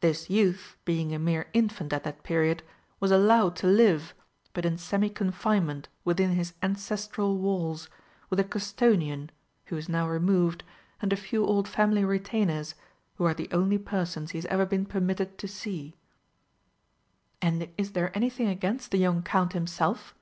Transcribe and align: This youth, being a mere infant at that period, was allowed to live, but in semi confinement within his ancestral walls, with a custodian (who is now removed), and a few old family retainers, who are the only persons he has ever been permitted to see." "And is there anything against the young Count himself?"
This 0.00 0.28
youth, 0.28 0.76
being 0.84 1.14
a 1.14 1.18
mere 1.18 1.46
infant 1.54 1.94
at 1.94 2.04
that 2.04 2.22
period, 2.22 2.62
was 3.00 3.10
allowed 3.10 3.56
to 3.56 3.66
live, 3.66 4.12
but 4.52 4.66
in 4.66 4.76
semi 4.76 5.08
confinement 5.08 5.88
within 6.04 6.32
his 6.32 6.52
ancestral 6.62 7.38
walls, 7.38 7.88
with 8.28 8.38
a 8.38 8.44
custodian 8.44 9.30
(who 9.68 9.78
is 9.78 9.88
now 9.88 10.06
removed), 10.06 10.62
and 11.00 11.10
a 11.10 11.16
few 11.16 11.42
old 11.42 11.66
family 11.66 12.04
retainers, 12.04 12.74
who 13.14 13.24
are 13.24 13.32
the 13.32 13.48
only 13.50 13.78
persons 13.78 14.32
he 14.32 14.36
has 14.36 14.44
ever 14.50 14.66
been 14.66 14.84
permitted 14.84 15.38
to 15.38 15.48
see." 15.48 15.94
"And 17.40 17.66
is 17.78 17.92
there 17.92 18.12
anything 18.14 18.48
against 18.48 18.90
the 18.90 18.98
young 18.98 19.22
Count 19.22 19.54
himself?" 19.54 20.14